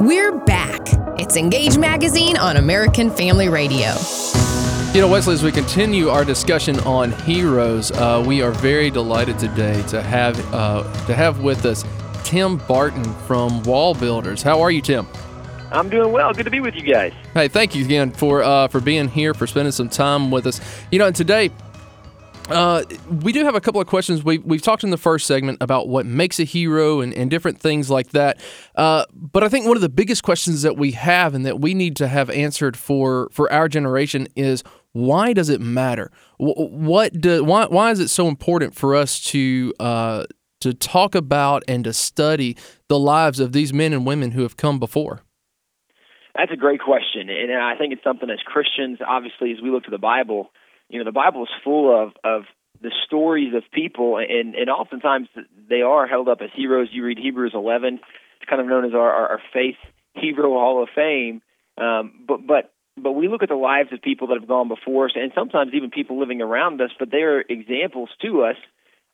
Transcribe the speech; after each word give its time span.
We're 0.00 0.36
back. 0.38 0.80
It's 1.20 1.36
Engage 1.36 1.78
Magazine 1.78 2.36
on 2.36 2.56
American 2.56 3.10
Family 3.10 3.48
Radio. 3.48 3.92
You 4.92 5.00
know, 5.00 5.08
Wesley, 5.08 5.34
as 5.34 5.44
we 5.44 5.52
continue 5.52 6.08
our 6.08 6.24
discussion 6.24 6.80
on 6.80 7.12
heroes, 7.22 7.92
uh, 7.92 8.22
we 8.26 8.42
are 8.42 8.50
very 8.50 8.90
delighted 8.90 9.38
today 9.38 9.82
to 9.88 10.02
have 10.02 10.38
uh, 10.52 10.82
to 11.06 11.14
have 11.14 11.40
with 11.40 11.64
us 11.64 11.84
Tim 12.24 12.56
Barton 12.56 13.04
from 13.26 13.62
Wall 13.62 13.94
Builders. 13.94 14.42
How 14.42 14.60
are 14.60 14.70
you, 14.70 14.82
Tim? 14.82 15.06
I'm 15.70 15.88
doing 15.88 16.12
well. 16.12 16.32
Good 16.32 16.44
to 16.44 16.50
be 16.50 16.60
with 16.60 16.74
you 16.74 16.82
guys. 16.82 17.12
Hey, 17.32 17.48
thank 17.48 17.74
you 17.74 17.84
again 17.84 18.10
for 18.10 18.42
uh, 18.42 18.66
for 18.68 18.80
being 18.80 19.08
here, 19.08 19.32
for 19.32 19.46
spending 19.46 19.72
some 19.72 19.88
time 19.88 20.30
with 20.30 20.46
us. 20.46 20.60
You 20.90 20.98
know, 20.98 21.06
and 21.06 21.16
today 21.16 21.50
uh, 22.48 22.84
we 23.22 23.32
do 23.32 23.44
have 23.44 23.54
a 23.54 23.60
couple 23.60 23.80
of 23.80 23.86
questions. 23.86 24.22
We, 24.22 24.38
we've 24.38 24.62
talked 24.62 24.84
in 24.84 24.90
the 24.90 24.98
first 24.98 25.26
segment 25.26 25.58
about 25.60 25.88
what 25.88 26.06
makes 26.06 26.38
a 26.38 26.44
hero 26.44 27.00
and, 27.00 27.12
and 27.14 27.30
different 27.30 27.60
things 27.60 27.90
like 27.90 28.10
that. 28.10 28.40
Uh, 28.74 29.04
but 29.12 29.42
I 29.42 29.48
think 29.48 29.66
one 29.66 29.76
of 29.76 29.82
the 29.82 29.88
biggest 29.88 30.22
questions 30.22 30.62
that 30.62 30.76
we 30.76 30.92
have 30.92 31.34
and 31.34 31.46
that 31.46 31.60
we 31.60 31.74
need 31.74 31.96
to 31.96 32.08
have 32.08 32.30
answered 32.30 32.76
for, 32.76 33.28
for 33.32 33.50
our 33.52 33.68
generation 33.68 34.28
is 34.36 34.62
why 34.92 35.32
does 35.32 35.48
it 35.48 35.60
matter? 35.60 36.12
What 36.38 37.20
do, 37.20 37.42
why, 37.42 37.66
why 37.66 37.90
is 37.90 38.00
it 38.00 38.08
so 38.08 38.28
important 38.28 38.74
for 38.74 38.94
us 38.94 39.20
to 39.24 39.72
uh, 39.80 40.24
to 40.60 40.72
talk 40.72 41.14
about 41.14 41.62
and 41.68 41.84
to 41.84 41.92
study 41.92 42.56
the 42.88 42.98
lives 42.98 43.38
of 43.38 43.52
these 43.52 43.72
men 43.72 43.92
and 43.92 44.06
women 44.06 44.30
who 44.30 44.42
have 44.42 44.56
come 44.56 44.78
before? 44.78 45.20
That's 46.34 46.50
a 46.52 46.56
great 46.56 46.80
question, 46.80 47.28
and 47.28 47.52
I 47.52 47.76
think 47.76 47.92
it's 47.92 48.02
something 48.02 48.30
as 48.30 48.40
Christians, 48.44 48.98
obviously, 49.06 49.52
as 49.52 49.58
we 49.62 49.70
look 49.70 49.84
to 49.84 49.90
the 49.90 49.98
Bible, 49.98 50.50
you 50.94 51.00
know, 51.00 51.04
the 51.04 51.12
Bible 51.12 51.42
is 51.42 51.48
full 51.64 51.90
of 51.90 52.12
of 52.22 52.44
the 52.80 52.92
stories 53.04 53.52
of 53.52 53.64
people, 53.72 54.16
and 54.16 54.54
and 54.54 54.70
oftentimes 54.70 55.26
they 55.68 55.82
are 55.82 56.06
held 56.06 56.28
up 56.28 56.38
as 56.40 56.50
heroes. 56.54 56.88
You 56.92 57.04
read 57.04 57.18
Hebrews 57.18 57.50
11; 57.52 57.94
it's 58.40 58.48
kind 58.48 58.62
of 58.62 58.68
known 58.68 58.84
as 58.84 58.94
our 58.94 59.10
our, 59.10 59.28
our 59.30 59.40
faith 59.52 59.74
hero 60.14 60.50
hall 60.50 60.84
of 60.84 60.88
fame. 60.94 61.42
Um, 61.76 62.24
but 62.28 62.46
but 62.46 62.72
but 62.96 63.10
we 63.10 63.26
look 63.26 63.42
at 63.42 63.48
the 63.48 63.56
lives 63.56 63.92
of 63.92 64.02
people 64.02 64.28
that 64.28 64.38
have 64.38 64.46
gone 64.46 64.68
before 64.68 65.06
us, 65.06 65.12
and 65.16 65.32
sometimes 65.34 65.72
even 65.74 65.90
people 65.90 66.20
living 66.20 66.40
around 66.40 66.80
us, 66.80 66.90
but 66.96 67.10
they 67.10 67.22
are 67.22 67.40
examples 67.40 68.10
to 68.22 68.44
us 68.44 68.56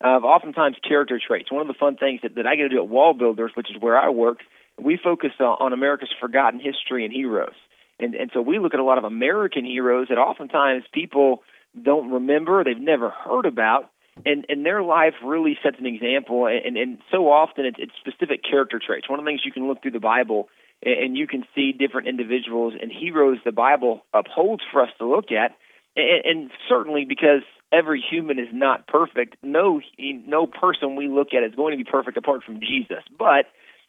of 0.02 0.22
oftentimes 0.22 0.76
character 0.86 1.18
traits. 1.26 1.50
One 1.50 1.62
of 1.62 1.68
the 1.68 1.80
fun 1.80 1.96
things 1.96 2.20
that, 2.22 2.34
that 2.34 2.46
I 2.46 2.56
get 2.56 2.64
to 2.64 2.68
do 2.68 2.82
at 2.82 2.88
Wall 2.88 3.14
Builders, 3.14 3.52
which 3.54 3.70
is 3.70 3.80
where 3.80 3.98
I 3.98 4.10
work, 4.10 4.40
we 4.78 4.98
focus 5.02 5.30
on 5.40 5.56
on 5.60 5.72
America's 5.72 6.12
forgotten 6.20 6.60
history 6.60 7.06
and 7.06 7.12
heroes. 7.12 7.56
And, 7.98 8.14
and 8.14 8.30
so 8.34 8.42
we 8.42 8.58
look 8.58 8.74
at 8.74 8.80
a 8.80 8.84
lot 8.84 8.98
of 8.98 9.04
American 9.04 9.64
heroes 9.64 10.08
that 10.08 10.18
oftentimes 10.18 10.84
people 10.92 11.42
don't 11.80 12.10
remember, 12.10 12.64
they've 12.64 12.78
never 12.78 13.10
heard 13.10 13.46
about, 13.46 13.90
and, 14.24 14.44
and 14.48 14.64
their 14.66 14.82
life 14.82 15.14
really 15.24 15.56
sets 15.62 15.76
an 15.78 15.86
example. 15.86 16.46
And, 16.46 16.76
and 16.76 16.98
so 17.10 17.30
often 17.30 17.64
it's, 17.64 17.78
it's 17.78 17.92
specific 18.00 18.42
character 18.48 18.80
traits. 18.84 19.08
One 19.08 19.18
of 19.18 19.24
the 19.24 19.30
things 19.30 19.42
you 19.44 19.52
can 19.52 19.68
look 19.68 19.82
through 19.82 19.92
the 19.92 20.00
Bible 20.00 20.48
and 20.82 21.16
you 21.16 21.26
can 21.26 21.44
see 21.54 21.72
different 21.72 22.08
individuals 22.08 22.74
and 22.80 22.90
heroes 22.90 23.38
the 23.44 23.52
Bible 23.52 24.02
upholds 24.14 24.62
for 24.72 24.82
us 24.82 24.88
to 24.98 25.06
look 25.06 25.30
at. 25.30 25.56
And, 25.96 26.24
and 26.24 26.50
certainly 26.68 27.04
because 27.04 27.42
every 27.72 28.02
human 28.08 28.38
is 28.38 28.48
not 28.52 28.86
perfect, 28.86 29.36
no 29.42 29.80
no 29.98 30.46
person 30.46 30.96
we 30.96 31.08
look 31.08 31.28
at 31.34 31.44
is 31.44 31.54
going 31.54 31.76
to 31.76 31.82
be 31.82 31.88
perfect 31.88 32.16
apart 32.16 32.42
from 32.44 32.60
Jesus. 32.60 33.04
But 33.16 33.46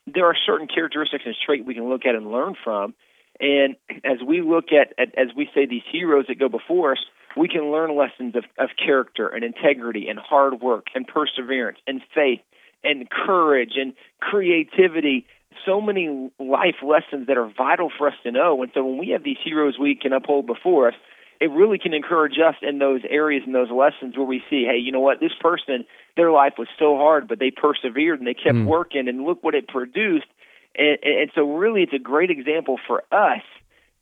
there 0.07 0.25
are 0.25 0.35
certain 0.45 0.67
characteristics 0.67 1.23
and 1.25 1.35
traits 1.45 1.63
we 1.65 1.73
can 1.73 1.89
look 1.89 2.05
at 2.05 2.15
and 2.15 2.31
learn 2.31 2.55
from. 2.63 2.93
And 3.39 3.75
as 4.03 4.17
we 4.25 4.41
look 4.41 4.65
at, 4.71 4.93
at 4.99 5.17
as 5.17 5.35
we 5.35 5.49
say 5.53 5.65
these 5.65 5.81
heroes 5.91 6.25
that 6.27 6.37
go 6.37 6.49
before 6.49 6.93
us, 6.93 6.99
we 7.35 7.47
can 7.47 7.71
learn 7.71 7.95
lessons 7.95 8.35
of, 8.35 8.45
of 8.57 8.69
character 8.77 9.27
and 9.27 9.43
integrity 9.43 10.07
and 10.07 10.19
hard 10.19 10.61
work 10.61 10.87
and 10.95 11.07
perseverance 11.07 11.77
and 11.87 12.01
faith 12.13 12.41
and 12.83 13.09
courage 13.09 13.73
and 13.75 13.93
creativity. 14.19 15.25
So 15.65 15.81
many 15.81 16.31
life 16.39 16.75
lessons 16.83 17.27
that 17.27 17.37
are 17.37 17.51
vital 17.55 17.91
for 17.95 18.07
us 18.07 18.15
to 18.23 18.31
know. 18.31 18.63
And 18.63 18.71
so 18.73 18.83
when 18.85 18.97
we 18.97 19.09
have 19.09 19.23
these 19.23 19.37
heroes 19.43 19.77
we 19.79 19.95
can 19.95 20.13
uphold 20.13 20.47
before 20.47 20.89
us, 20.89 20.95
it 21.41 21.49
really 21.49 21.79
can 21.79 21.93
encourage 21.93 22.37
us 22.37 22.55
in 22.61 22.77
those 22.77 23.01
areas 23.09 23.43
and 23.45 23.55
those 23.55 23.71
lessons 23.71 24.15
where 24.15 24.25
we 24.25 24.43
see, 24.47 24.63
hey, 24.63 24.77
you 24.77 24.91
know 24.91 24.99
what, 24.99 25.19
this 25.19 25.33
person, 25.39 25.85
their 26.15 26.31
life 26.31 26.53
was 26.59 26.67
so 26.77 26.95
hard, 26.97 27.27
but 27.27 27.39
they 27.39 27.49
persevered 27.49 28.19
and 28.19 28.27
they 28.27 28.35
kept 28.35 28.55
mm. 28.55 28.65
working, 28.65 29.07
and 29.07 29.23
look 29.23 29.43
what 29.43 29.55
it 29.55 29.67
produced. 29.67 30.27
And, 30.77 30.99
and 31.01 31.31
so, 31.33 31.55
really, 31.55 31.81
it's 31.81 31.93
a 31.93 31.99
great 31.99 32.29
example 32.29 32.79
for 32.87 33.03
us 33.11 33.41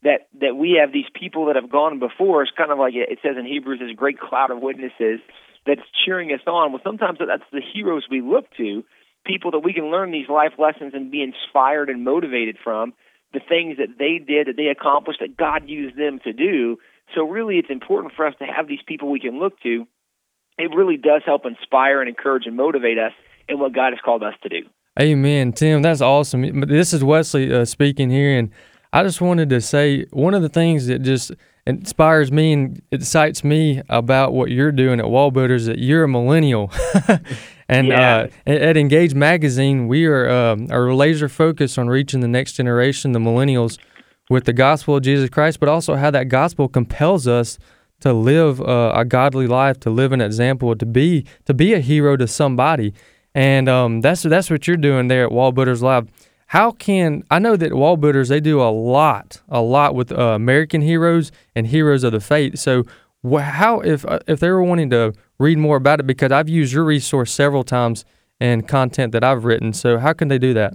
that 0.02 0.28
that 0.40 0.56
we 0.56 0.78
have 0.80 0.92
these 0.92 1.10
people 1.14 1.46
that 1.46 1.56
have 1.56 1.70
gone 1.70 1.98
before 1.98 2.42
us, 2.42 2.48
kind 2.56 2.72
of 2.72 2.78
like 2.78 2.94
it 2.94 3.18
says 3.22 3.36
in 3.38 3.46
Hebrews, 3.46 3.80
this 3.80 3.94
great 3.96 4.18
cloud 4.18 4.50
of 4.50 4.60
witnesses 4.60 5.20
that's 5.66 5.82
cheering 6.04 6.30
us 6.32 6.40
on. 6.46 6.72
Well, 6.72 6.80
sometimes 6.82 7.18
that's 7.18 7.42
the 7.52 7.60
heroes 7.60 8.06
we 8.10 8.22
look 8.22 8.46
to, 8.56 8.82
people 9.26 9.50
that 9.50 9.60
we 9.60 9.72
can 9.72 9.90
learn 9.90 10.10
these 10.10 10.28
life 10.28 10.52
lessons 10.58 10.92
and 10.94 11.10
be 11.10 11.22
inspired 11.22 11.90
and 11.90 12.02
motivated 12.04 12.56
from 12.62 12.94
the 13.32 13.40
things 13.46 13.76
that 13.76 13.98
they 13.98 14.18
did, 14.18 14.48
that 14.48 14.56
they 14.56 14.66
accomplished, 14.66 15.20
that 15.20 15.36
God 15.36 15.68
used 15.68 15.96
them 15.96 16.18
to 16.24 16.32
do. 16.32 16.78
So 17.14 17.24
really, 17.28 17.56
it's 17.56 17.70
important 17.70 18.14
for 18.16 18.26
us 18.26 18.34
to 18.38 18.44
have 18.44 18.68
these 18.68 18.80
people 18.86 19.10
we 19.10 19.20
can 19.20 19.38
look 19.38 19.60
to. 19.60 19.86
It 20.58 20.74
really 20.74 20.96
does 20.96 21.22
help 21.24 21.44
inspire 21.44 22.00
and 22.00 22.08
encourage 22.08 22.46
and 22.46 22.56
motivate 22.56 22.98
us 22.98 23.12
in 23.48 23.58
what 23.58 23.74
God 23.74 23.92
has 23.92 24.00
called 24.04 24.22
us 24.22 24.34
to 24.42 24.48
do. 24.48 24.68
Amen, 25.00 25.52
Tim. 25.52 25.82
That's 25.82 26.00
awesome. 26.00 26.60
This 26.62 26.92
is 26.92 27.04
Wesley 27.04 27.52
uh, 27.52 27.64
speaking 27.64 28.10
here, 28.10 28.36
and 28.36 28.50
I 28.92 29.02
just 29.02 29.20
wanted 29.20 29.50
to 29.50 29.60
say 29.60 30.04
one 30.10 30.34
of 30.34 30.42
the 30.42 30.48
things 30.48 30.86
that 30.86 31.00
just 31.00 31.32
inspires 31.66 32.32
me 32.32 32.52
and 32.52 32.82
excites 32.90 33.44
me 33.44 33.82
about 33.88 34.32
what 34.32 34.50
you're 34.50 34.72
doing 34.72 34.98
at 34.98 35.08
Wall 35.08 35.30
Builders 35.30 35.66
that 35.66 35.78
you're 35.78 36.04
a 36.04 36.08
millennial. 36.08 36.72
and 37.68 37.86
yeah. 37.86 38.26
uh, 38.46 38.50
at 38.50 38.76
Engage 38.76 39.14
Magazine, 39.14 39.86
we 39.86 40.06
are 40.06 40.28
um, 40.28 40.66
are 40.70 40.92
laser 40.92 41.28
focused 41.28 41.78
on 41.78 41.88
reaching 41.88 42.20
the 42.20 42.28
next 42.28 42.54
generation, 42.54 43.12
the 43.12 43.20
millennials, 43.20 43.78
with 44.28 44.44
the 44.44 44.52
gospel 44.52 44.96
of 44.96 45.02
Jesus 45.02 45.30
Christ, 45.30 45.60
but 45.60 45.68
also 45.68 45.94
how 45.94 46.10
that 46.10 46.28
gospel 46.28 46.68
compels 46.68 47.28
us 47.28 47.58
to 48.00 48.12
live 48.12 48.60
uh, 48.60 48.92
a 48.94 49.04
godly 49.04 49.46
life, 49.46 49.78
to 49.80 49.90
live 49.90 50.12
an 50.12 50.20
example, 50.20 50.74
to 50.74 50.86
be 50.86 51.26
to 51.44 51.54
be 51.54 51.74
a 51.74 51.80
hero 51.80 52.16
to 52.16 52.26
somebody. 52.26 52.92
And 53.34 53.68
um, 53.68 54.00
that's 54.00 54.22
that's 54.22 54.50
what 54.50 54.66
you're 54.66 54.76
doing 54.76 55.08
there 55.08 55.24
at 55.24 55.32
Wall 55.32 55.52
Builders 55.52 55.82
Lab 55.82 56.10
how 56.50 56.72
can 56.72 57.22
I 57.30 57.38
know 57.38 57.54
that 57.54 57.74
wall 57.74 57.96
builders 57.96 58.28
they 58.28 58.40
do 58.40 58.60
a 58.60 58.74
lot, 58.74 59.40
a 59.48 59.60
lot 59.60 59.94
with 59.94 60.10
uh, 60.10 60.30
American 60.34 60.80
heroes 60.80 61.30
and 61.54 61.68
heroes 61.68 62.02
of 62.02 62.10
the 62.10 62.18
faith. 62.18 62.58
So 62.58 62.82
how 63.24 63.78
if 63.80 64.04
uh, 64.04 64.18
if 64.26 64.40
they 64.40 64.50
were 64.50 64.64
wanting 64.64 64.90
to 64.90 65.12
read 65.38 65.58
more 65.58 65.76
about 65.76 66.00
it 66.00 66.08
because 66.08 66.32
I've 66.32 66.48
used 66.48 66.72
your 66.72 66.84
resource 66.84 67.30
several 67.30 67.62
times 67.62 68.04
and 68.40 68.66
content 68.66 69.12
that 69.12 69.22
I've 69.22 69.44
written. 69.44 69.72
So 69.72 69.98
how 69.98 70.12
can 70.12 70.26
they 70.26 70.38
do 70.38 70.52
that? 70.54 70.74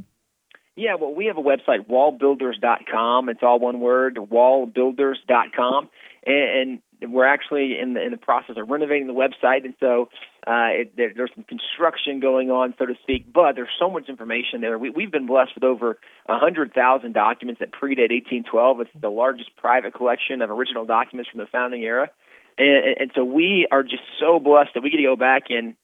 Yeah, 0.78 0.96
well, 0.96 1.14
we 1.14 1.26
have 1.26 1.38
a 1.38 1.42
website, 1.42 1.90
wallbuilders.com. 1.90 3.28
It's 3.28 3.44
all 3.44 3.60
one 3.60 3.82
word, 3.82 4.16
wallbuilders.com. 4.16 5.90
And, 6.26 6.60
and 6.60 6.82
we're 7.02 7.26
actually 7.26 7.78
in 7.80 7.94
the, 7.94 8.04
in 8.04 8.12
the 8.12 8.18
process 8.18 8.56
of 8.58 8.70
renovating 8.70 9.08
the 9.08 9.14
website. 9.14 9.66
And 9.66 9.74
so 9.80 10.10
uh, 10.48 10.72
it, 10.72 10.98
there, 10.98 11.12
there's 11.16 11.32
some 11.36 11.44
construction 11.44 12.20
going 12.20 12.52
on, 12.52 12.74
so 12.78 12.86
to 12.86 12.94
speak, 13.02 13.32
but 13.32 13.56
there's 13.56 13.70
so 13.80 13.90
much 13.90 14.10
information 14.10 14.62
there. 14.62 14.78
We, 14.78 14.90
we've 14.90 15.12
been 15.12 15.28
blessed 15.28 15.52
with 15.56 15.64
over 15.64 15.98
100,000 16.28 17.14
documents 17.14 17.60
that 17.60 17.72
predate 17.72 18.12
1812. 18.12 18.82
It's 18.82 18.90
the 19.00 19.10
largest 19.10 19.56
private 19.58 19.94
collection 19.94 20.42
of 20.42 20.50
original 20.50 20.86
documents 20.86 21.30
from 21.30 21.40
the 21.40 21.48
founding 21.48 21.84
era. 21.84 22.10
And, 22.58 22.98
and 23.00 23.12
so 23.16 23.24
we 23.24 23.68
are 23.72 23.84
just 23.84 24.04
so 24.20 24.40
blessed 24.40 24.72
that 24.76 24.84
we 24.84 24.90
get 24.90 24.98
to 24.98 25.04
go 25.04 25.16
back 25.16 25.44
and 25.50 25.76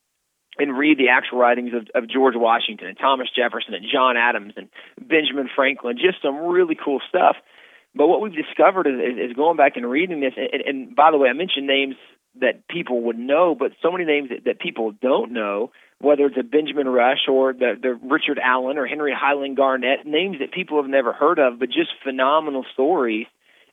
and 0.57 0.77
read 0.77 0.97
the 0.97 1.09
actual 1.09 1.37
writings 1.39 1.71
of, 1.73 1.87
of 1.95 2.09
George 2.09 2.35
Washington 2.35 2.87
and 2.87 2.97
Thomas 2.97 3.29
Jefferson 3.33 3.73
and 3.73 3.85
John 3.91 4.17
Adams 4.17 4.53
and 4.57 4.67
Benjamin 4.99 5.49
Franklin, 5.55 5.97
just 5.97 6.21
some 6.21 6.35
really 6.35 6.75
cool 6.75 6.99
stuff. 7.07 7.37
But 7.95 8.07
what 8.07 8.21
we've 8.21 8.33
discovered 8.33 8.87
is, 8.87 8.93
is, 8.95 9.31
is 9.31 9.35
going 9.35 9.57
back 9.57 9.73
and 9.75 9.89
reading 9.89 10.21
this, 10.21 10.33
and, 10.37 10.61
and 10.61 10.95
by 10.95 11.11
the 11.11 11.17
way, 11.17 11.29
I 11.29 11.33
mentioned 11.33 11.67
names 11.67 11.95
that 12.39 12.67
people 12.69 13.01
would 13.03 13.19
know, 13.19 13.55
but 13.57 13.73
so 13.81 13.91
many 13.91 14.05
names 14.05 14.29
that, 14.29 14.45
that 14.45 14.59
people 14.59 14.93
don't 15.01 15.33
know, 15.33 15.71
whether 15.99 16.25
it's 16.25 16.37
a 16.39 16.43
Benjamin 16.43 16.87
Rush 16.87 17.27
or 17.27 17.51
the, 17.53 17.73
the 17.81 17.93
Richard 17.93 18.39
Allen 18.41 18.77
or 18.77 18.87
Henry 18.87 19.13
Highland 19.13 19.57
Garnet, 19.57 20.05
names 20.05 20.37
that 20.39 20.53
people 20.53 20.81
have 20.81 20.89
never 20.89 21.11
heard 21.11 21.39
of, 21.39 21.59
but 21.59 21.67
just 21.67 21.91
phenomenal 22.03 22.65
stories 22.73 23.27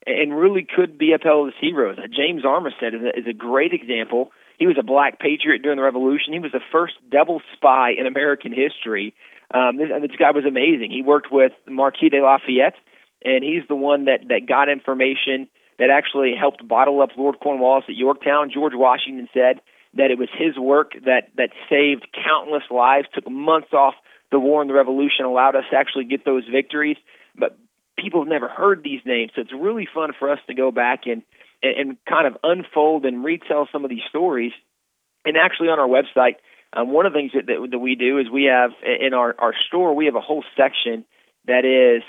and 0.04 0.36
really 0.36 0.66
could 0.74 0.98
be 0.98 1.12
upheld 1.12 1.48
as 1.48 1.54
heroes. 1.60 1.98
Uh, 1.98 2.08
James 2.08 2.42
Armistead 2.42 2.94
is 2.94 3.02
a, 3.02 3.18
is 3.20 3.26
a 3.28 3.32
great 3.32 3.72
example 3.72 4.32
he 4.58 4.66
was 4.66 4.76
a 4.78 4.82
black 4.82 5.20
patriot 5.20 5.62
during 5.62 5.76
the 5.76 5.84
Revolution. 5.84 6.32
He 6.32 6.40
was 6.40 6.52
the 6.52 6.60
first 6.72 6.94
double 7.10 7.40
spy 7.54 7.92
in 7.96 8.06
American 8.06 8.52
history. 8.52 9.14
Um, 9.54 9.78
this, 9.78 9.88
this 10.02 10.16
guy 10.18 10.32
was 10.32 10.44
amazing. 10.44 10.90
He 10.90 11.02
worked 11.02 11.28
with 11.30 11.52
Marquis 11.66 12.10
de 12.10 12.20
Lafayette, 12.20 12.74
and 13.24 13.42
he's 13.42 13.66
the 13.68 13.76
one 13.76 14.04
that 14.06 14.20
that 14.28 14.46
got 14.46 14.68
information 14.68 15.48
that 15.78 15.90
actually 15.90 16.34
helped 16.38 16.66
bottle 16.66 17.00
up 17.00 17.10
Lord 17.16 17.36
Cornwallis 17.40 17.84
at 17.88 17.94
Yorktown. 17.96 18.50
George 18.52 18.72
Washington 18.74 19.28
said 19.32 19.60
that 19.94 20.10
it 20.10 20.18
was 20.18 20.28
his 20.36 20.58
work 20.58 20.92
that 21.04 21.30
that 21.36 21.50
saved 21.68 22.06
countless 22.12 22.64
lives, 22.70 23.08
took 23.14 23.30
months 23.30 23.72
off 23.72 23.94
the 24.30 24.38
war 24.38 24.60
and 24.60 24.68
the 24.68 24.74
revolution, 24.74 25.24
allowed 25.24 25.56
us 25.56 25.64
to 25.70 25.76
actually 25.76 26.04
get 26.04 26.24
those 26.24 26.44
victories. 26.50 26.96
But 27.36 27.58
people 27.98 28.20
have 28.20 28.28
never 28.28 28.48
heard 28.48 28.82
these 28.82 29.00
names, 29.04 29.32
so 29.34 29.40
it's 29.40 29.52
really 29.52 29.88
fun 29.92 30.10
for 30.18 30.30
us 30.30 30.38
to 30.46 30.54
go 30.54 30.70
back 30.70 31.06
and 31.06 31.22
and, 31.62 31.96
kind 32.08 32.26
of 32.26 32.36
unfold 32.44 33.04
and 33.04 33.24
retell 33.24 33.68
some 33.72 33.84
of 33.84 33.90
these 33.90 34.06
stories. 34.08 34.52
And 35.24 35.36
actually, 35.36 35.68
on 35.68 35.80
our 35.80 35.88
website, 35.88 36.36
um, 36.72 36.92
one 36.92 37.06
of 37.06 37.12
the 37.12 37.18
things 37.18 37.32
that, 37.34 37.46
that, 37.46 37.68
that 37.72 37.78
we 37.78 37.94
do 37.96 38.18
is 38.18 38.30
we 38.30 38.44
have 38.44 38.70
in 38.84 39.14
our, 39.14 39.34
our 39.38 39.54
store 39.66 39.94
we 39.94 40.06
have 40.06 40.14
a 40.14 40.20
whole 40.20 40.44
section 40.56 41.04
that 41.46 41.64
is 41.64 42.02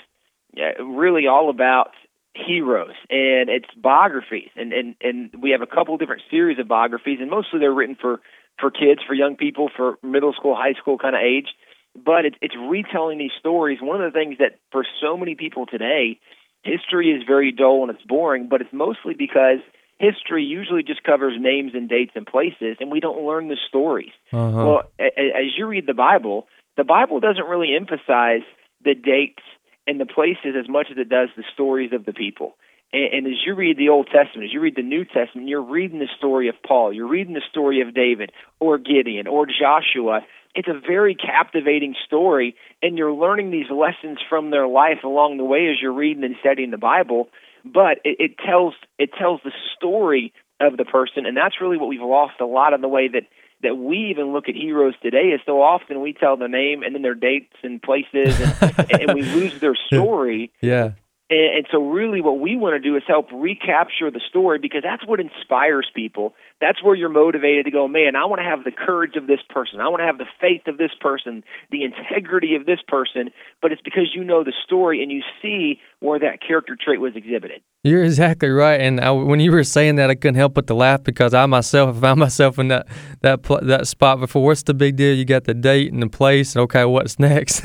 really 0.56 1.26
all 1.26 1.50
about 1.50 1.90
heroes 2.34 2.94
and 3.08 3.50
it's 3.50 3.68
biographies. 3.76 4.50
And 4.56 4.72
and 4.72 4.94
and 5.00 5.30
we 5.40 5.50
have 5.50 5.62
a 5.62 5.66
couple 5.66 5.96
different 5.98 6.22
series 6.30 6.58
of 6.58 6.68
biographies 6.68 7.18
and 7.20 7.30
mostly 7.30 7.58
they're 7.58 7.72
written 7.72 7.96
for 8.00 8.20
for 8.60 8.70
kids 8.70 9.00
for 9.06 9.14
young 9.14 9.36
people 9.36 9.70
for 9.74 9.98
middle 10.02 10.32
school 10.32 10.54
high 10.54 10.74
school 10.74 10.98
kind 10.98 11.14
of 11.16 11.22
age. 11.22 11.48
But 11.94 12.24
it's 12.24 12.36
it's 12.40 12.54
retelling 12.56 13.18
these 13.18 13.32
stories. 13.38 13.78
One 13.80 14.00
of 14.00 14.12
the 14.12 14.16
things 14.16 14.38
that 14.38 14.58
for 14.70 14.84
so 15.00 15.16
many 15.16 15.34
people 15.34 15.66
today 15.66 16.20
history 16.62 17.10
is 17.10 17.22
very 17.26 17.52
dull 17.52 17.82
and 17.82 17.90
it's 17.90 18.04
boring 18.06 18.48
but 18.48 18.60
it's 18.60 18.72
mostly 18.72 19.14
because 19.14 19.58
history 19.98 20.44
usually 20.44 20.82
just 20.82 21.02
covers 21.02 21.34
names 21.38 21.72
and 21.74 21.88
dates 21.88 22.12
and 22.14 22.26
places 22.26 22.76
and 22.80 22.90
we 22.90 23.00
don't 23.00 23.24
learn 23.24 23.48
the 23.48 23.56
stories. 23.68 24.12
Uh-huh. 24.32 24.56
well 24.56 24.82
a- 25.00 25.36
as 25.36 25.56
you 25.56 25.66
read 25.66 25.86
the 25.86 25.94
bible 25.94 26.46
the 26.76 26.84
bible 26.84 27.20
doesn't 27.20 27.46
really 27.46 27.74
emphasize 27.74 28.42
the 28.84 28.94
dates 28.94 29.42
and 29.90 29.98
the 29.98 30.06
places 30.06 30.54
as 30.56 30.68
much 30.68 30.86
as 30.88 30.98
it 30.98 31.08
does 31.08 31.30
the 31.36 31.42
stories 31.52 31.92
of 31.92 32.04
the 32.04 32.12
people. 32.12 32.54
And, 32.92 33.12
and 33.12 33.26
as 33.26 33.40
you 33.44 33.56
read 33.56 33.76
the 33.76 33.88
Old 33.88 34.06
Testament, 34.06 34.44
as 34.44 34.52
you 34.52 34.60
read 34.60 34.76
the 34.76 34.82
New 34.82 35.04
Testament, 35.04 35.48
you're 35.48 35.64
reading 35.64 35.98
the 35.98 36.08
story 36.16 36.48
of 36.48 36.54
Paul, 36.64 36.92
you're 36.92 37.08
reading 37.08 37.34
the 37.34 37.42
story 37.50 37.80
of 37.80 37.92
David 37.92 38.30
or 38.60 38.78
Gideon 38.78 39.26
or 39.26 39.46
Joshua. 39.46 40.20
It's 40.54 40.68
a 40.68 40.78
very 40.78 41.16
captivating 41.16 41.96
story, 42.06 42.54
and 42.80 42.96
you're 42.96 43.12
learning 43.12 43.50
these 43.50 43.68
lessons 43.68 44.18
from 44.28 44.50
their 44.50 44.68
life 44.68 45.02
along 45.02 45.38
the 45.38 45.44
way 45.44 45.68
as 45.70 45.82
you're 45.82 45.92
reading 45.92 46.22
and 46.22 46.36
studying 46.38 46.70
the 46.70 46.78
Bible. 46.78 47.28
But 47.64 47.98
it, 48.04 48.16
it 48.20 48.30
tells 48.38 48.74
it 48.96 49.10
tells 49.18 49.40
the 49.42 49.52
story 49.76 50.32
of 50.60 50.76
the 50.76 50.84
person, 50.84 51.26
and 51.26 51.36
that's 51.36 51.60
really 51.60 51.78
what 51.78 51.88
we've 51.88 52.00
lost 52.00 52.34
a 52.40 52.46
lot 52.46 52.74
in 52.74 52.80
the 52.80 52.88
way 52.88 53.08
that 53.08 53.24
that 53.62 53.76
we 53.76 54.10
even 54.10 54.32
look 54.32 54.48
at 54.48 54.54
heroes 54.54 54.94
today 55.02 55.28
is 55.34 55.40
so 55.44 55.60
often 55.62 56.00
we 56.00 56.12
tell 56.12 56.36
the 56.36 56.48
name 56.48 56.82
and 56.82 56.94
then 56.94 57.02
their 57.02 57.14
dates 57.14 57.54
and 57.62 57.82
places 57.82 58.38
and, 58.40 58.90
and 59.00 59.14
we 59.14 59.22
lose 59.22 59.58
their 59.60 59.74
story 59.74 60.50
Yeah. 60.60 60.92
and, 61.28 61.56
and 61.56 61.66
so 61.70 61.90
really 61.90 62.20
what 62.20 62.38
we 62.40 62.56
want 62.56 62.74
to 62.74 62.80
do 62.80 62.96
is 62.96 63.02
help 63.06 63.28
recapture 63.32 64.10
the 64.10 64.20
story 64.28 64.58
because 64.58 64.82
that's 64.82 65.06
what 65.06 65.20
inspires 65.20 65.88
people 65.94 66.34
that's 66.60 66.82
where 66.82 66.94
you're 66.94 67.08
motivated 67.08 67.64
to 67.64 67.70
go 67.70 67.88
man 67.88 68.16
i 68.16 68.24
want 68.24 68.40
to 68.40 68.44
have 68.44 68.64
the 68.64 68.70
courage 68.70 69.16
of 69.16 69.26
this 69.26 69.40
person 69.48 69.80
i 69.80 69.88
want 69.88 70.00
to 70.00 70.06
have 70.06 70.18
the 70.18 70.26
faith 70.40 70.62
of 70.66 70.78
this 70.78 70.90
person 71.00 71.42
the 71.70 71.84
integrity 71.84 72.54
of 72.54 72.66
this 72.66 72.80
person 72.86 73.30
but 73.62 73.72
it's 73.72 73.82
because 73.82 74.10
you 74.14 74.24
know 74.24 74.44
the 74.44 74.52
story 74.64 75.02
and 75.02 75.10
you 75.10 75.22
see 75.42 75.78
where 76.00 76.18
that 76.18 76.38
character 76.46 76.76
trait 76.82 77.00
was 77.00 77.14
exhibited 77.14 77.60
You're 77.82 78.04
exactly 78.04 78.48
right, 78.48 78.80
and 78.80 79.00
I, 79.00 79.10
when 79.10 79.40
you 79.40 79.52
were 79.52 79.64
saying 79.64 79.96
that, 79.96 80.10
I 80.10 80.14
couldn't 80.14 80.34
help 80.34 80.54
but 80.54 80.66
to 80.66 80.74
laugh 80.74 81.02
because 81.02 81.32
I 81.32 81.46
myself 81.46 81.98
found 81.98 82.20
myself 82.20 82.58
in 82.58 82.68
that 82.68 82.86
that 83.22 83.42
pl- 83.42 83.60
that 83.62 83.86
spot 83.86 84.20
before. 84.20 84.44
What's 84.44 84.62
the 84.62 84.74
big 84.74 84.96
deal? 84.96 85.14
You 85.14 85.24
got 85.24 85.44
the 85.44 85.54
date 85.54 85.92
and 85.92 86.02
the 86.02 86.08
place, 86.08 86.54
and 86.54 86.62
okay, 86.64 86.84
what's 86.84 87.18
next? 87.30 87.64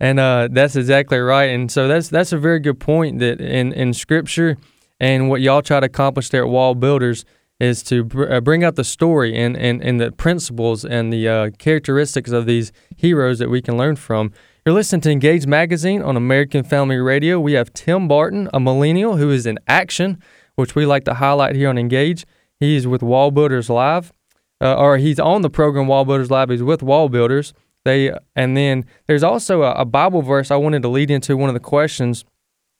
and 0.00 0.20
uh, 0.20 0.48
that's 0.50 0.76
exactly 0.76 1.18
right. 1.18 1.50
And 1.50 1.70
so 1.70 1.88
that's 1.88 2.08
that's 2.08 2.32
a 2.32 2.38
very 2.38 2.60
good 2.60 2.78
point 2.78 3.18
that 3.18 3.40
in 3.40 3.72
in 3.72 3.92
Scripture 3.94 4.56
and 5.00 5.28
what 5.28 5.40
y'all 5.40 5.62
try 5.62 5.80
to 5.80 5.86
accomplish 5.86 6.28
there 6.30 6.44
at 6.44 6.48
Wall 6.48 6.74
Builders 6.74 7.24
is 7.60 7.82
to 7.84 8.04
br- 8.04 8.30
uh, 8.30 8.40
bring 8.40 8.62
out 8.62 8.76
the 8.76 8.84
story 8.84 9.36
and, 9.36 9.56
and, 9.56 9.82
and 9.82 10.00
the 10.00 10.12
principles 10.12 10.84
and 10.84 11.12
the 11.12 11.28
uh, 11.28 11.50
characteristics 11.58 12.30
of 12.30 12.46
these 12.46 12.72
heroes 12.96 13.38
that 13.38 13.50
we 13.50 13.60
can 13.60 13.76
learn 13.76 13.96
from. 13.96 14.32
You're 14.64 14.74
listening 14.74 15.00
to 15.02 15.10
Engage 15.10 15.46
Magazine 15.46 16.02
on 16.02 16.16
American 16.16 16.62
Family 16.62 16.96
Radio. 16.96 17.40
We 17.40 17.54
have 17.54 17.72
Tim 17.72 18.06
Barton, 18.06 18.48
a 18.52 18.60
millennial 18.60 19.16
who 19.16 19.30
is 19.30 19.46
in 19.46 19.58
action, 19.66 20.22
which 20.54 20.74
we 20.74 20.86
like 20.86 21.04
to 21.04 21.14
highlight 21.14 21.56
here 21.56 21.68
on 21.68 21.78
Engage. 21.78 22.26
He's 22.60 22.86
with 22.86 23.02
Wall 23.02 23.30
Builders 23.30 23.70
Live, 23.70 24.12
uh, 24.60 24.74
or 24.76 24.98
he's 24.98 25.18
on 25.18 25.42
the 25.42 25.50
program 25.50 25.86
Wall 25.86 26.04
Builders 26.04 26.30
Live. 26.30 26.50
He's 26.50 26.62
with 26.62 26.82
Wall 26.82 27.08
Builders. 27.08 27.54
They 27.84 28.12
and 28.36 28.56
then 28.56 28.84
there's 29.06 29.22
also 29.22 29.62
a, 29.62 29.72
a 29.72 29.84
Bible 29.84 30.22
verse 30.22 30.50
I 30.50 30.56
wanted 30.56 30.82
to 30.82 30.88
lead 30.88 31.10
into 31.10 31.36
one 31.36 31.48
of 31.48 31.54
the 31.54 31.60
questions, 31.60 32.24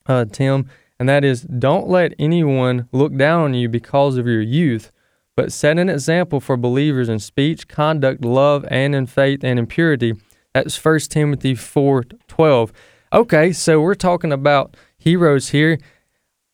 uh, 0.07 0.25
Tim, 0.27 0.69
and 0.99 1.09
that 1.09 1.25
is, 1.25 1.43
"Don't 1.43 1.89
let 1.89 2.15
anyone 2.19 2.89
look 2.93 3.17
down 3.17 3.43
on 3.43 3.55
you 3.55 3.69
because 3.69 4.17
of 4.17 4.27
your 4.27 4.41
youth." 4.41 4.91
But 5.37 5.53
set 5.53 5.79
an 5.79 5.89
example 5.89 6.41
for 6.41 6.57
believers 6.57 7.09
in 7.09 7.21
speech, 7.21 7.69
conduct, 7.69 8.25
love, 8.25 8.67
and 8.73 8.93
in 8.93 9.07
faith 9.07 9.45
and 9.45 9.57
in 9.57 9.67
purity. 9.67 10.15
That's 10.53 10.77
1 10.77 11.11
Timothy 11.11 11.55
4:12. 11.55 12.73
Okay, 13.13 13.53
so 13.53 13.81
we're 13.81 13.95
talking 13.95 14.33
about 14.33 14.77
heroes 14.99 15.51
here. 15.51 15.79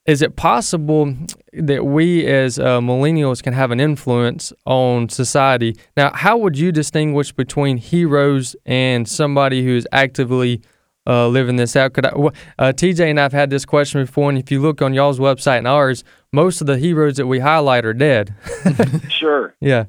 Is 0.05 0.21
it 0.21 0.37
possible 0.37 1.17
that 1.55 1.87
we 1.87 2.27
as 2.27 2.59
uh, 2.59 2.81
millennials 2.81 3.43
can 3.43 3.55
have 3.55 3.71
an 3.71 3.81
influence 3.81 4.53
on 4.67 5.09
society? 5.09 5.77
Now, 5.97 6.13
how 6.13 6.37
would 6.37 6.59
you 6.59 6.71
distinguish 6.71 7.33
between 7.33 7.79
heroes 7.79 8.55
and 8.67 9.09
somebody 9.09 9.65
who 9.65 9.75
is 9.75 9.89
actively 9.93 10.61
uh, 11.07 11.29
living 11.29 11.57
this 11.57 11.77
out? 11.77 11.93
Could 11.93 12.07
I, 12.07 12.11
uh, 12.11 12.73
TJ 12.73 13.11
and 13.11 13.21
I've 13.21 13.33
had 13.33 13.51
this 13.51 13.65
question 13.65 14.03
before, 14.03 14.29
and 14.31 14.39
if 14.39 14.51
you 14.51 14.61
look 14.61 14.83
on 14.83 14.95
y'all's 14.95 15.19
website 15.19 15.59
and 15.59 15.69
ours, 15.69 16.05
most 16.33 16.61
of 16.61 16.67
the 16.67 16.79
heroes 16.79 17.17
that 17.17 17.27
we 17.27 17.41
highlight 17.41 17.85
are 17.85 17.95
dead. 17.95 18.35
sure 19.09 19.55
yeah. 19.65 19.85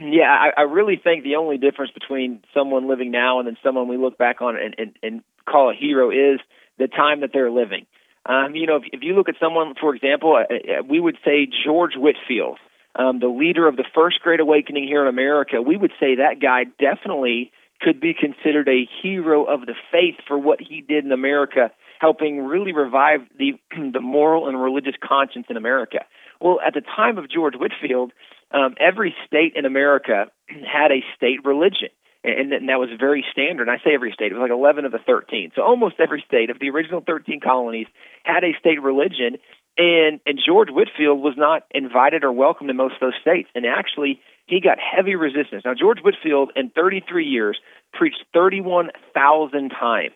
Yeah, 0.00 0.30
I, 0.30 0.60
I 0.60 0.62
really 0.62 0.96
think 0.96 1.24
the 1.24 1.36
only 1.36 1.58
difference 1.58 1.92
between 1.92 2.40
someone 2.54 2.88
living 2.88 3.10
now 3.10 3.38
and 3.38 3.46
then 3.46 3.58
someone 3.62 3.86
we 3.86 3.98
look 3.98 4.16
back 4.16 4.40
on 4.40 4.56
and, 4.56 4.74
and, 4.78 4.96
and 5.02 5.22
call 5.44 5.70
a 5.70 5.74
hero 5.74 6.10
is 6.10 6.40
the 6.78 6.88
time 6.88 7.20
that 7.20 7.30
they're 7.34 7.50
living. 7.50 7.86
Um, 8.24 8.54
you 8.54 8.66
know, 8.66 8.76
if, 8.76 8.84
if 8.94 9.02
you 9.02 9.14
look 9.14 9.28
at 9.28 9.34
someone, 9.38 9.74
for 9.78 9.94
example, 9.94 10.36
uh, 10.36 10.54
uh, 10.54 10.82
we 10.88 11.00
would 11.00 11.18
say 11.22 11.46
George 11.64 11.92
Whitefield, 11.96 12.58
um, 12.94 13.20
the 13.20 13.28
leader 13.28 13.68
of 13.68 13.76
the 13.76 13.84
First 13.94 14.20
Great 14.20 14.40
Awakening 14.40 14.84
here 14.84 15.02
in 15.02 15.08
America. 15.08 15.60
We 15.60 15.76
would 15.76 15.92
say 16.00 16.16
that 16.16 16.40
guy 16.40 16.64
definitely 16.78 17.52
could 17.80 18.00
be 18.00 18.14
considered 18.14 18.68
a 18.68 18.88
hero 19.02 19.44
of 19.44 19.66
the 19.66 19.74
faith 19.90 20.16
for 20.26 20.38
what 20.38 20.60
he 20.60 20.80
did 20.80 21.04
in 21.04 21.12
America, 21.12 21.70
helping 21.98 22.44
really 22.44 22.72
revive 22.72 23.20
the 23.38 23.52
the 23.92 24.00
moral 24.00 24.48
and 24.48 24.60
religious 24.60 24.94
conscience 25.02 25.46
in 25.48 25.56
America. 25.56 25.98
Well, 26.40 26.58
at 26.64 26.74
the 26.74 26.82
time 26.82 27.18
of 27.18 27.30
George 27.30 27.54
Whitefield, 27.54 28.12
um, 28.52 28.74
every 28.80 29.14
state 29.26 29.52
in 29.56 29.64
America 29.64 30.26
had 30.48 30.92
a 30.92 31.04
state 31.16 31.44
religion, 31.44 31.88
and, 32.22 32.52
and 32.52 32.68
that 32.68 32.78
was 32.78 32.90
very 32.98 33.24
standard. 33.32 33.68
And 33.68 33.70
I 33.70 33.82
say 33.82 33.94
every 33.94 34.12
state; 34.12 34.32
it 34.32 34.34
was 34.34 34.42
like 34.42 34.50
11 34.50 34.84
of 34.84 34.92
the 34.92 34.98
13. 35.04 35.52
So 35.56 35.62
almost 35.62 35.96
every 35.98 36.22
state 36.26 36.50
of 36.50 36.58
the 36.58 36.70
original 36.70 37.02
13 37.06 37.40
colonies 37.40 37.86
had 38.24 38.44
a 38.44 38.52
state 38.58 38.82
religion, 38.82 39.38
and 39.76 40.20
and 40.26 40.38
George 40.44 40.68
Whitefield 40.70 41.20
was 41.20 41.34
not 41.36 41.62
invited 41.70 42.24
or 42.24 42.32
welcomed 42.32 42.70
in 42.70 42.76
most 42.76 42.94
of 42.94 43.00
those 43.00 43.20
states. 43.20 43.48
And 43.54 43.64
actually, 43.66 44.20
he 44.46 44.60
got 44.60 44.78
heavy 44.78 45.14
resistance. 45.14 45.62
Now, 45.64 45.74
George 45.74 45.98
Whitefield, 46.02 46.50
in 46.56 46.70
33 46.70 47.26
years, 47.26 47.58
preached 47.92 48.24
31,000 48.34 49.70
times. 49.70 50.14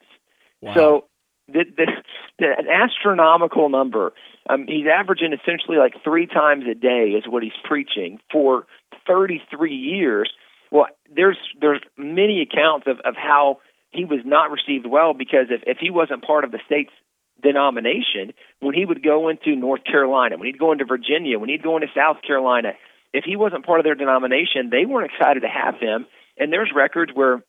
Wow. 0.61 0.75
So 0.75 1.05
the, 1.49 1.65
the, 1.77 1.87
the, 2.39 2.47
an 2.59 2.67
astronomical 2.69 3.69
number. 3.69 4.13
Um, 4.49 4.67
he's 4.67 4.87
averaging 4.93 5.33
essentially 5.33 5.79
like 5.79 5.95
three 6.03 6.27
times 6.27 6.65
a 6.71 6.75
day 6.75 7.15
is 7.17 7.25
what 7.27 7.43
he's 7.43 7.53
preaching 7.65 8.19
for 8.31 8.67
33 9.07 9.75
years. 9.75 10.31
Well, 10.71 10.87
there's 11.15 11.39
there's 11.61 11.81
many 11.97 12.43
accounts 12.43 12.87
of, 12.87 12.99
of 13.05 13.15
how 13.17 13.61
he 13.91 14.05
was 14.05 14.21
not 14.25 14.51
received 14.51 14.87
well 14.87 15.15
because 15.15 15.47
if, 15.51 15.63
if 15.67 15.79
he 15.79 15.91
wasn't 15.91 16.25
part 16.25 16.45
of 16.45 16.51
the 16.51 16.59
state's 16.67 16.93
denomination, 17.45 18.33
when 18.61 18.75
he 18.75 18.85
would 18.85 19.05
go 19.05 19.29
into 19.29 19.55
North 19.55 19.85
Carolina, 19.85 20.37
when 20.37 20.47
he'd 20.47 20.59
go 20.59 20.73
into 20.73 20.85
Virginia, 20.85 21.39
when 21.39 21.51
he'd 21.51 21.63
go 21.63 21.77
into 21.77 21.89
South 21.95 22.17
Carolina, 22.27 22.73
if 23.13 23.25
he 23.25 23.37
wasn't 23.37 23.65
part 23.65 23.79
of 23.79 23.85
their 23.85 23.95
denomination, 23.95 24.71
they 24.71 24.87
weren't 24.87 25.11
excited 25.13 25.41
to 25.41 25.49
have 25.49 25.79
him. 25.79 26.07
And 26.37 26.53
there's 26.53 26.73
records 26.75 27.13
where 27.15 27.45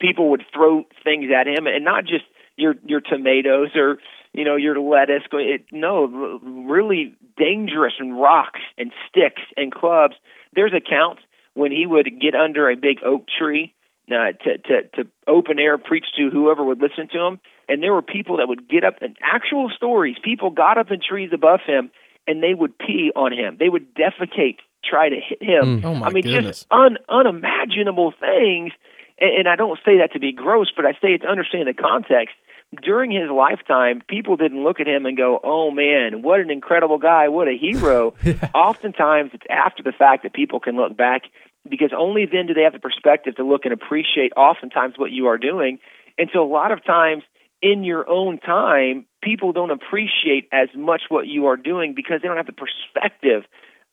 people 0.00 0.30
would 0.30 0.44
throw 0.54 0.84
things 1.02 1.30
at 1.34 1.48
him, 1.48 1.66
and 1.66 1.84
not 1.84 2.04
just 2.04 2.24
your 2.56 2.74
your 2.84 3.00
tomatoes 3.00 3.70
or 3.74 3.98
you 4.32 4.44
know 4.44 4.56
your 4.56 4.78
lettuce. 4.78 5.22
It, 5.32 5.64
no, 5.72 6.06
really 6.42 7.16
dangerous 7.36 7.94
and 7.98 8.20
rocks 8.20 8.60
and 8.78 8.92
sticks 9.08 9.42
and 9.56 9.72
clubs. 9.72 10.14
There's 10.54 10.72
accounts 10.72 11.22
when 11.54 11.72
he 11.72 11.86
would 11.86 12.08
get 12.20 12.34
under 12.34 12.70
a 12.70 12.76
big 12.76 12.98
oak 13.04 13.24
tree 13.38 13.74
uh, 14.08 14.32
to 14.44 14.58
to 14.58 14.82
to 14.94 15.10
open 15.26 15.58
air 15.58 15.78
preach 15.78 16.06
to 16.16 16.30
whoever 16.30 16.64
would 16.64 16.80
listen 16.80 17.08
to 17.12 17.18
him, 17.18 17.40
and 17.72 17.82
there 17.82 17.94
were 17.94 18.02
people 18.02 18.36
that 18.36 18.48
would 18.48 18.68
get 18.68 18.84
up 18.84 18.96
and 19.00 19.16
actual 19.22 19.70
stories. 19.74 20.16
People 20.22 20.50
got 20.50 20.76
up 20.76 20.90
in 20.90 21.00
trees 21.00 21.30
above 21.32 21.60
him 21.66 21.90
and 22.26 22.42
they 22.42 22.52
would 22.52 22.76
pee 22.76 23.10
on 23.16 23.32
him. 23.32 23.56
They 23.58 23.70
would 23.70 23.94
defecate, 23.94 24.58
try 24.84 25.08
to 25.08 25.16
hit 25.16 25.42
him. 25.42 25.80
Mm. 25.80 25.84
Oh, 25.84 25.94
my 25.94 26.08
I 26.08 26.10
mean, 26.10 26.24
goodness. 26.24 26.60
just 26.60 26.66
un, 26.70 26.98
unimaginable 27.08 28.12
things. 28.20 28.72
And, 29.18 29.30
and 29.38 29.48
I 29.48 29.56
don't 29.56 29.78
say 29.86 29.98
that 29.98 30.12
to 30.12 30.20
be 30.20 30.32
gross, 30.32 30.70
but 30.76 30.84
I 30.84 30.92
say 31.00 31.14
it 31.14 31.22
to 31.22 31.28
understand 31.28 31.66
the 31.66 31.72
context. 31.72 32.34
During 32.82 33.10
his 33.10 33.30
lifetime, 33.30 34.02
people 34.06 34.36
didn't 34.36 34.62
look 34.62 34.80
at 34.80 34.86
him 34.86 35.04
and 35.04 35.14
go, 35.14 35.38
"Oh 35.44 35.70
man, 35.70 36.22
what 36.22 36.40
an 36.40 36.50
incredible 36.50 36.96
guy! 36.96 37.28
What 37.28 37.46
a 37.46 37.52
hero!" 37.52 38.14
Oftentimes, 38.54 39.32
it's 39.34 39.44
after 39.50 39.82
the 39.82 39.92
fact 39.92 40.22
that 40.22 40.32
people 40.32 40.58
can 40.58 40.76
look 40.76 40.96
back 40.96 41.24
because 41.68 41.90
only 41.94 42.24
then 42.24 42.46
do 42.46 42.54
they 42.54 42.62
have 42.62 42.72
the 42.72 42.78
perspective 42.78 43.36
to 43.36 43.44
look 43.44 43.66
and 43.66 43.74
appreciate 43.74 44.32
oftentimes 44.38 44.94
what 44.96 45.10
you 45.10 45.26
are 45.26 45.36
doing. 45.36 45.80
And 46.16 46.30
so, 46.32 46.42
a 46.42 46.48
lot 46.48 46.72
of 46.72 46.82
times 46.82 47.24
in 47.62 47.84
your 47.84 48.08
own 48.10 48.38
time, 48.38 49.06
people 49.22 49.52
don't 49.52 49.70
appreciate 49.70 50.48
as 50.52 50.68
much 50.74 51.02
what 51.08 51.26
you 51.28 51.46
are 51.46 51.56
doing 51.56 51.94
because 51.94 52.20
they 52.20 52.28
don't 52.28 52.36
have 52.36 52.46
the 52.46 52.52
perspective 52.52 53.44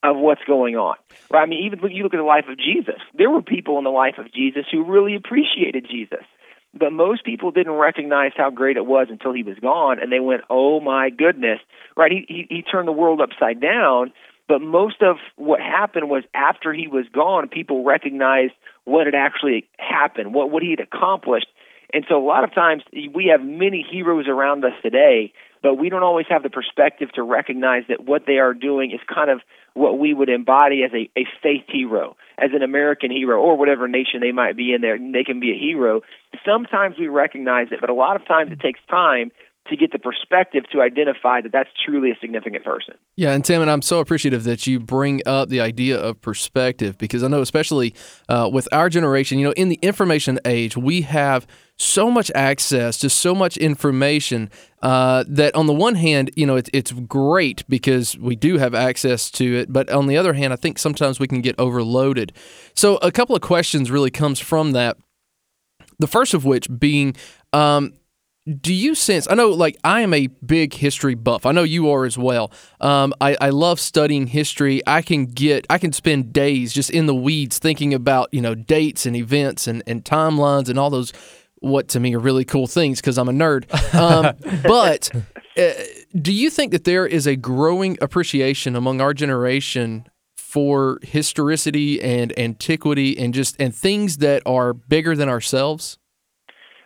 of 0.02 0.18
what's 0.18 0.42
going 0.48 0.76
on. 0.76 0.96
Right? 1.30 1.44
I 1.44 1.46
mean, 1.46 1.66
even 1.66 1.80
look, 1.80 1.92
you 1.94 2.04
look 2.04 2.14
at 2.14 2.18
the 2.18 2.24
life 2.24 2.46
of 2.50 2.58
Jesus. 2.58 3.00
There 3.14 3.30
were 3.30 3.42
people 3.42 3.78
in 3.78 3.84
the 3.84 3.90
life 3.90 4.18
of 4.18 4.34
Jesus 4.34 4.66
who 4.72 4.84
really 4.84 5.16
appreciated 5.16 5.88
Jesus. 5.90 6.26
but 6.74 6.92
most 6.94 7.24
people 7.24 7.52
didn't 7.52 7.74
recognize 7.74 8.32
how 8.36 8.50
great 8.50 8.78
it 8.78 8.86
was 8.86 9.08
until 9.10 9.34
he 9.34 9.44
was 9.44 9.58
gone, 9.60 10.00
and 10.00 10.12
they 10.12 10.20
went, 10.20 10.42
"Oh 10.50 10.80
my 10.80 11.10
goodness!" 11.10 11.60
Right? 11.98 12.12
He 12.12 12.26
he, 12.28 12.48
he 12.50 12.62
turned 12.62 12.88
the 12.88 12.94
world 12.94 13.22
upside 13.22 13.60
down. 13.60 14.14
But 14.48 14.62
most 14.62 15.02
of 15.04 15.18
what 15.36 15.60
happened 15.60 16.10
was 16.10 16.24
after 16.34 16.74
he 16.74 16.88
was 16.88 17.06
gone, 17.14 17.50
people 17.50 17.84
recognized 17.84 18.54
what 18.84 19.06
had 19.06 19.14
actually 19.16 19.68
happened, 19.78 20.34
what 20.34 20.52
what 20.52 20.64
he 20.64 20.72
had 20.72 20.80
accomplished. 20.80 21.48
And 21.94 22.06
so 22.08 22.18
a 22.18 22.26
lot 22.26 22.44
of 22.44 22.54
times 22.54 22.84
we 23.14 23.32
have 23.32 23.42
many 23.42 23.86
heroes 23.90 24.28
around 24.28 24.64
us 24.64 24.74
today, 24.84 25.34
but 25.64 25.76
we 25.76 25.90
don't 25.90 26.04
always 26.04 26.28
have 26.30 26.44
the 26.44 26.50
perspective 26.50 27.12
to 27.14 27.24
recognize 27.24 27.84
that 27.90 28.06
what 28.06 28.24
they 28.28 28.38
are 28.38 28.54
doing 28.54 28.92
is 28.92 29.00
kind 29.14 29.30
of 29.30 29.42
what 29.74 29.98
we 29.98 30.14
would 30.14 30.30
embody 30.30 30.84
as 30.84 30.92
a, 30.94 31.10
a 31.20 31.26
faith 31.42 31.64
hero, 31.68 32.16
as 32.38 32.52
an 32.54 32.62
American 32.62 33.12
hero, 33.12 33.42
or 33.42 33.58
whatever 33.58 33.88
nation 33.88 34.20
they 34.22 34.32
might 34.32 34.56
be 34.56 34.74
in 34.74 34.82
there. 34.82 34.98
They 34.98 35.24
can 35.24 35.40
be 35.40 35.52
a 35.52 35.58
hero. 35.58 36.02
Sometimes 36.46 36.98
we 37.00 37.08
recognize 37.08 37.68
it, 37.72 37.80
but 37.82 37.90
a 37.90 37.94
lot 37.94 38.16
of 38.16 38.26
times 38.28 38.52
it 38.52 38.60
takes 38.60 38.80
time 38.90 39.32
to 39.70 39.78
get 39.78 39.92
the 39.92 40.00
perspective 40.00 40.64
to 40.72 40.82
identify 40.82 41.42
that 41.42 41.52
that's 41.52 41.70
truly 41.86 42.12
a 42.12 42.18
significant 42.20 42.64
person. 42.64 42.96
Yeah, 43.16 43.34
and 43.34 43.44
Tim, 43.44 43.62
and 43.62 43.70
I'm 43.70 43.82
so 43.82 44.00
appreciative 44.00 44.44
that 44.44 44.68
you 44.68 44.80
bring 44.80 45.22
up 45.26 45.50
the 45.50 45.62
idea 45.62 45.98
of 46.00 46.22
perspective 46.22 46.98
because 46.98 47.24
I 47.24 47.28
know, 47.28 47.42
especially 47.42 47.96
uh, 48.28 48.50
with 48.52 48.68
our 48.72 48.90
generation, 48.90 49.40
you 49.40 49.46
know, 49.46 49.54
in 49.54 49.70
the 49.70 49.80
information 49.82 50.40
age, 50.46 50.76
we 50.76 51.02
have 51.02 51.48
so 51.78 52.12
much 52.12 52.30
access 52.36 52.98
to 52.98 53.10
so 53.10 53.34
much 53.34 53.56
information 53.56 54.50
uh, 54.82 55.24
that 55.28 55.56
on 55.56 55.66
the 55.66 55.74
one 55.74 55.96
hand, 55.96 56.30
you 56.36 56.46
know, 56.46 56.58
it, 56.58 56.70
it's 56.74 56.92
great 56.92 57.64
because 57.70 58.18
we 58.18 58.36
do 58.36 58.58
have 58.58 58.76
access 58.76 59.32
to 59.32 59.60
it, 59.60 59.72
but 59.72 59.90
on 59.90 60.08
the 60.08 60.18
other 60.18 60.34
hand, 60.34 60.52
I 60.52 60.58
think 60.58 60.78
sometimes 60.78 61.20
we 61.20 61.28
can 61.28 61.42
get 61.42 61.56
overloaded. 61.58 62.34
So 62.74 62.98
a 62.98 63.12
couple 63.12 63.36
of 63.36 63.42
questions 63.42 63.90
really 63.90 64.12
comes 64.12 64.40
from 64.40 64.74
that. 64.74 64.98
The 66.00 66.08
first 66.08 66.34
of 66.34 66.46
which 66.46 66.68
being, 66.80 67.16
um, 67.54 67.94
do 68.50 68.74
you 68.74 68.96
sense 68.96 69.28
i 69.30 69.36
know 69.36 69.50
like 69.50 69.78
i 69.84 70.02
am 70.02 70.14
a 70.14 70.28
big 70.46 70.74
history 70.74 71.16
buff. 71.16 71.46
I 71.46 71.52
know 71.52 71.64
you 71.64 71.90
are 71.92 72.06
as 72.06 72.18
well. 72.18 72.52
Um, 72.82 73.14
I, 73.22 73.38
I 73.40 73.50
love 73.50 73.80
studying 73.80 74.28
history. 74.28 74.82
I 74.88 75.02
can 75.02 75.26
get 75.26 75.66
i 75.70 75.78
can 75.78 75.94
spend 75.94 76.34
days 76.34 76.74
just 76.74 76.90
in 76.90 77.06
the 77.06 77.16
weeds 77.16 77.60
thinking 77.60 77.94
about 77.94 78.30
you 78.34 78.42
know 78.42 78.56
dates 78.56 79.06
and 79.06 79.16
events 79.16 79.68
and, 79.68 79.84
and 79.86 80.04
timelines 80.04 80.70
and 80.70 80.80
all 80.80 80.90
those 80.90 81.14
what 81.62 81.90
to 81.90 82.00
me 82.00 82.16
are 82.16 82.20
really 82.20 82.46
cool 82.46 82.68
things 82.68 83.00
because 83.00 83.18
i'm 83.18 83.30
a 83.30 83.34
nerd. 83.34 83.66
Um, 83.94 84.36
but 84.64 85.10
uh, 85.58 85.72
do 86.20 86.34
you 86.34 86.50
think 86.50 86.72
that 86.72 86.86
there 86.86 87.06
is 87.06 87.28
a 87.28 87.36
growing 87.36 87.98
appreciation 88.02 88.76
among 88.76 89.02
our 89.02 89.14
generation 89.14 90.06
for 90.38 90.98
historicity 91.04 92.02
and 92.02 92.38
antiquity 92.40 93.16
and 93.20 93.36
just 93.36 93.56
and 93.60 93.76
things 93.76 94.18
that 94.18 94.42
are 94.48 94.74
bigger 94.74 95.16
than 95.16 95.30
ourselves 95.30 95.99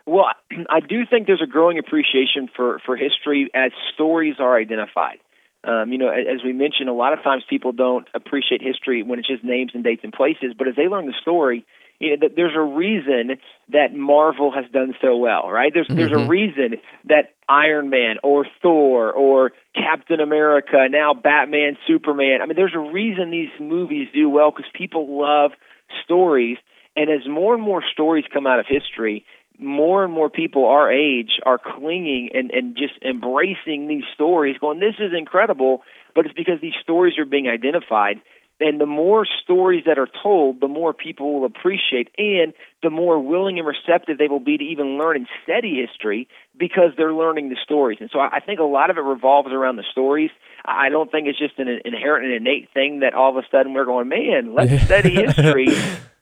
well, 0.06 0.26
I 0.70 0.80
do 0.80 1.02
think 1.08 1.26
there's 1.26 1.42
a 1.42 1.50
growing 1.50 1.78
appreciation 1.78 2.48
for, 2.54 2.80
for 2.84 2.96
history 2.96 3.50
as 3.54 3.72
stories 3.94 4.36
are 4.38 4.56
identified. 4.56 5.18
Um, 5.66 5.92
you 5.92 5.98
know, 5.98 6.10
as 6.10 6.44
we 6.44 6.52
mentioned, 6.52 6.90
a 6.90 6.92
lot 6.92 7.14
of 7.14 7.22
times 7.22 7.42
people 7.48 7.72
don't 7.72 8.06
appreciate 8.14 8.60
history 8.60 9.02
when 9.02 9.18
it's 9.18 9.28
just 9.28 9.42
names 9.42 9.70
and 9.72 9.82
dates 9.82 10.02
and 10.04 10.12
places, 10.12 10.52
but 10.56 10.68
as 10.68 10.76
they 10.76 10.88
learn 10.88 11.06
the 11.06 11.14
story, 11.22 11.64
you 12.00 12.16
know, 12.16 12.28
there's 12.36 12.56
a 12.56 12.60
reason 12.60 13.38
that 13.70 13.94
Marvel 13.94 14.52
has 14.52 14.64
done 14.72 14.94
so 15.00 15.16
well, 15.16 15.48
right? 15.48 15.72
There's 15.72 15.86
mm-hmm. 15.86 15.96
there's 15.96 16.12
a 16.12 16.16
mm-hmm. 16.16 16.28
reason 16.28 16.74
that 17.06 17.34
Iron 17.48 17.88
Man 17.88 18.16
or 18.22 18.46
Thor 18.60 19.12
or 19.12 19.52
Captain 19.74 20.20
America, 20.20 20.86
now 20.90 21.14
Batman, 21.14 21.78
Superman. 21.86 22.42
I 22.42 22.46
mean, 22.46 22.56
there's 22.56 22.74
a 22.74 22.92
reason 22.92 23.30
these 23.30 23.48
movies 23.60 24.08
do 24.12 24.28
well 24.28 24.50
because 24.50 24.70
people 24.74 25.18
love 25.18 25.52
stories. 26.04 26.58
And 26.96 27.10
as 27.10 27.28
more 27.28 27.54
and 27.54 27.62
more 27.62 27.82
stories 27.92 28.24
come 28.32 28.46
out 28.46 28.60
of 28.60 28.66
history, 28.68 29.24
more 29.58 30.04
and 30.04 30.12
more 30.12 30.30
people 30.30 30.66
our 30.66 30.92
age 30.92 31.40
are 31.44 31.58
clinging 31.58 32.30
and, 32.34 32.50
and 32.50 32.76
just 32.76 32.94
embracing 33.02 33.88
these 33.88 34.04
stories, 34.14 34.56
going, 34.60 34.80
This 34.80 34.96
is 34.98 35.12
incredible. 35.16 35.82
But 36.14 36.26
it's 36.26 36.34
because 36.34 36.60
these 36.60 36.74
stories 36.80 37.18
are 37.18 37.24
being 37.24 37.48
identified. 37.48 38.20
And 38.60 38.80
the 38.80 38.86
more 38.86 39.26
stories 39.42 39.82
that 39.86 39.98
are 39.98 40.08
told, 40.22 40.60
the 40.60 40.68
more 40.68 40.92
people 40.92 41.34
will 41.34 41.44
appreciate, 41.44 42.10
and 42.16 42.54
the 42.84 42.90
more 42.90 43.18
willing 43.18 43.58
and 43.58 43.66
receptive 43.66 44.16
they 44.16 44.28
will 44.28 44.38
be 44.38 44.56
to 44.56 44.62
even 44.62 44.96
learn 44.96 45.16
and 45.16 45.26
study 45.42 45.84
history 45.84 46.28
because 46.56 46.92
they're 46.96 47.12
learning 47.12 47.48
the 47.48 47.56
stories. 47.64 47.98
And 48.00 48.10
so 48.12 48.20
I 48.20 48.38
think 48.38 48.60
a 48.60 48.64
lot 48.64 48.90
of 48.90 48.96
it 48.96 49.00
revolves 49.00 49.50
around 49.50 49.74
the 49.76 49.84
stories. 49.90 50.30
I 50.64 50.88
don't 50.88 51.10
think 51.10 51.26
it's 51.26 51.38
just 51.38 51.58
an 51.58 51.68
inherent 51.84 52.26
and 52.26 52.34
innate 52.34 52.68
thing 52.72 53.00
that 53.00 53.12
all 53.12 53.36
of 53.36 53.44
a 53.44 53.46
sudden 53.50 53.74
we're 53.74 53.86
going, 53.86 54.08
man, 54.08 54.54
let's 54.54 54.84
study 54.86 55.16
history 55.16 55.76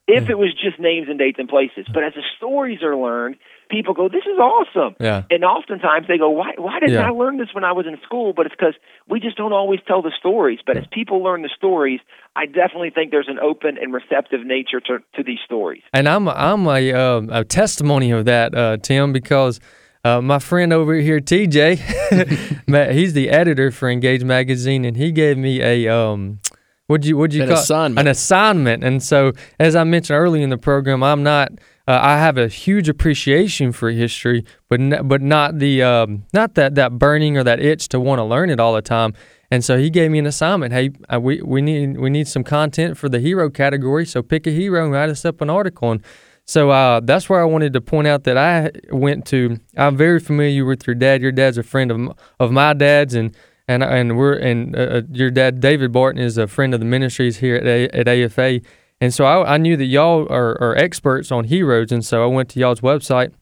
if 0.09 0.28
it 0.28 0.37
was 0.37 0.52
just 0.52 0.80
names 0.80 1.09
and 1.09 1.18
dates 1.18 1.38
and 1.38 1.49
places. 1.49 1.87
But 1.92 2.02
as 2.02 2.14
the 2.14 2.23
stories 2.37 2.82
are 2.82 2.97
learned, 2.97 3.37
people 3.71 3.94
go, 3.94 4.09
"This 4.09 4.25
is 4.25 4.38
awesome." 4.38 4.97
Yeah. 4.99 5.23
And 5.30 5.44
oftentimes 5.44 6.09
they 6.09 6.18
go, 6.18 6.30
"Why? 6.30 6.52
Why 6.56 6.80
didn't 6.80 6.94
yeah. 6.94 7.06
I 7.06 7.11
learn 7.11 7.38
this 7.38 7.49
when 7.52 7.64
I 7.64 7.73
was 7.73 7.87
in 7.87 7.99
school?" 8.04 8.32
But 8.32 8.47
it's 8.47 8.54
because 8.54 8.75
we 9.09 9.21
just 9.21 9.37
don't 9.37 9.52
always 9.52 9.80
tell 9.87 10.02
the 10.02 10.12
stories. 10.18 10.59
But 10.66 10.76
as 10.76 10.85
people 10.90 11.23
learn 11.23 11.42
the 11.42 11.50
stories, 11.56 12.00
I 12.35 12.47
definitely 12.47 12.90
think 12.90 13.11
there's 13.11 13.28
an 13.28 13.38
open 13.38 13.78
and 13.78 13.92
receptive 13.92 14.44
nature 14.44 14.80
to 14.80 14.99
to 15.16 15.23
these 15.23 15.40
stories. 15.44 15.82
And 15.92 16.09
I'm 16.09 16.28
I'm 16.28 16.66
a, 16.66 16.92
uh, 16.92 17.23
a 17.30 17.44
testimony 17.44 18.11
of 18.11 18.25
that, 18.26 18.54
uh, 18.54 18.76
Tim, 18.78 19.12
because. 19.12 19.61
Uh, 20.04 20.21
my 20.21 20.40
friend 20.40 20.73
over 20.73 20.94
here, 20.94 21.21
TJ, 21.21 21.78
he's 22.92 23.12
the 23.12 23.30
editor 23.30 23.71
for 23.71 23.88
Engage 23.88 24.25
Magazine, 24.25 24.85
and 24.85 24.97
he 24.97 25.12
gave 25.12 25.38
me 25.38 25.62
a 25.62 25.87
um, 25.87 26.40
Would 26.89 27.07
you 27.07 27.17
would 27.17 27.33
you 27.33 27.43
an 27.43 27.49
call 27.49 27.59
assignment. 27.59 28.07
an 28.07 28.11
assignment? 28.11 28.85
And 28.85 29.03
so, 29.03 29.33
as 29.59 29.77
I 29.77 29.85
mentioned 29.85 30.19
early 30.19 30.43
in 30.43 30.51
the 30.51 30.59
program, 30.59 31.03
I'm 31.03 31.23
not. 31.23 31.51
Uh, 31.89 31.99
I 32.01 32.19
have 32.19 32.39
a 32.39 32.47
huge 32.47 32.89
appreciation 32.89 33.73
for 33.73 33.91
history, 33.91 34.45
but 34.69 34.81
n- 34.81 35.01
but 35.09 35.21
not 35.21 35.59
the 35.59 35.83
um, 35.83 36.25
not 36.33 36.55
that 36.55 36.75
that 36.75 36.99
burning 36.99 37.37
or 37.37 37.45
that 37.45 37.61
itch 37.61 37.89
to 37.89 38.01
want 38.01 38.19
to 38.19 38.25
learn 38.25 38.51
it 38.51 38.61
all 38.61 38.75
the 38.75 38.83
time. 38.83 39.15
And 39.51 39.65
so 39.65 39.79
he 39.79 39.91
gave 39.91 40.11
me 40.11 40.19
an 40.19 40.27
assignment. 40.27 40.73
Hey, 40.73 40.91
uh, 41.12 41.21
we 41.21 41.43
we 41.43 41.61
need 41.61 41.99
we 41.99 42.11
need 42.11 42.29
some 42.29 42.45
content 42.45 42.97
for 42.97 43.09
the 43.09 43.21
hero 43.21 43.51
category. 43.51 44.07
So 44.07 44.23
pick 44.23 44.47
a 44.47 44.51
hero 44.51 44.83
and 44.85 44.93
write 44.93 45.11
us 45.11 45.25
up 45.25 45.41
an 45.41 45.51
article. 45.51 45.93
And 45.93 46.03
so 46.45 46.71
uh, 46.71 47.01
that's 47.01 47.29
where 47.29 47.41
I 47.41 47.45
wanted 47.45 47.73
to 47.75 47.81
point 47.81 48.07
out 48.09 48.25
that 48.25 48.37
I 48.37 48.71
went 48.91 49.27
to. 49.27 49.59
I'm 49.77 49.97
very 49.97 50.21
familiar 50.21 50.65
with 50.65 50.87
your 50.87 50.95
dad. 50.95 51.23
Your 51.23 51.33
dad's 51.33 51.59
a 51.59 51.62
friend 51.62 51.91
of 51.91 52.17
of 52.41 52.51
my 52.53 52.73
dad's, 52.75 53.15
and 53.15 53.37
and 53.69 53.83
and 53.83 54.16
we're 54.16 54.35
and 54.35 54.76
uh, 54.76 54.78
uh, 54.78 55.02
your 55.11 55.31
dad 55.31 55.61
David 55.61 55.92
Barton 55.92 56.21
is 56.21 56.38
a 56.38 56.47
friend 56.47 56.75
of 56.75 56.81
the 56.81 56.87
ministries 56.87 57.38
here 57.38 57.57
at, 57.57 57.66
a, 57.66 57.88
at 57.97 58.09
AFA, 58.09 58.61
and 59.00 59.12
so 59.12 59.25
I, 59.25 59.54
I 59.54 59.57
knew 59.57 59.76
that 59.76 59.87
y'all 59.87 60.26
are, 60.31 60.61
are 60.61 60.76
experts 60.76 61.31
on 61.31 61.45
heroes, 61.45 61.92
and 61.92 62.04
so 62.04 62.23
I 62.23 62.26
went 62.26 62.49
to 62.50 62.61
y'all's 62.61 62.81
website 62.81 63.33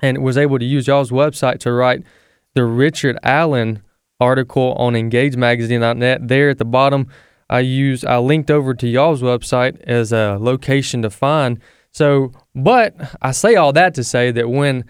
and 0.00 0.22
was 0.22 0.36
able 0.36 0.58
to 0.58 0.64
use 0.64 0.86
y'all's 0.86 1.10
website 1.10 1.58
to 1.60 1.72
write 1.72 2.02
the 2.54 2.64
Richard 2.64 3.18
Allen 3.22 3.82
article 4.20 4.74
on 4.74 4.94
EngageMagazine.net. 4.94 6.28
There 6.28 6.50
at 6.50 6.58
the 6.58 6.64
bottom, 6.64 7.08
I 7.48 7.60
used 7.60 8.04
I 8.04 8.18
linked 8.18 8.50
over 8.50 8.74
to 8.74 8.88
y'all's 8.88 9.22
website 9.22 9.80
as 9.82 10.12
a 10.12 10.38
location 10.40 11.02
to 11.02 11.10
find. 11.10 11.60
So, 11.90 12.32
but 12.54 12.94
I 13.20 13.32
say 13.32 13.54
all 13.56 13.72
that 13.74 13.94
to 13.94 14.04
say 14.04 14.30
that 14.30 14.48
when 14.48 14.84